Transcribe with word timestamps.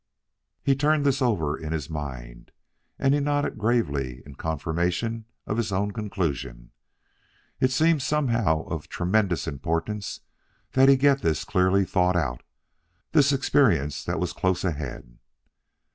He 0.63 0.75
turned 0.75 1.05
this 1.05 1.21
over 1.21 1.55
in 1.55 1.73
his 1.73 1.87
mind, 1.87 2.49
and 2.97 3.13
he 3.13 3.19
nodded 3.19 3.55
gravely 3.59 4.23
in 4.25 4.33
confirmation 4.33 5.25
of 5.45 5.57
his 5.57 5.71
own 5.71 5.91
conclusions. 5.91 6.71
It 7.59 7.69
seemed 7.69 8.01
somehow 8.01 8.63
of 8.63 8.89
tremendous 8.89 9.47
importance 9.47 10.21
that 10.71 10.89
he 10.89 10.95
get 10.97 11.21
this 11.21 11.43
clearly 11.43 11.85
thought 11.85 12.15
out 12.15 12.41
this 13.11 13.31
experience 13.31 14.03
that 14.05 14.19
was 14.19 14.33
close 14.33 14.63
ahead. 14.63 15.19